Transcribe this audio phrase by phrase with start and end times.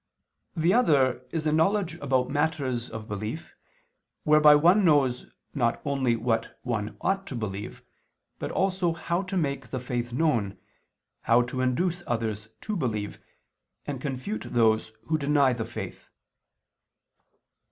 [0.57, 3.53] The other is a knowledge about matters of belief,
[4.23, 7.83] whereby one knows not only what one ought to believe,
[8.39, 10.57] but also how to make the faith known,
[11.21, 13.19] how to induce others to believe,
[13.85, 16.09] and confute those who deny the faith.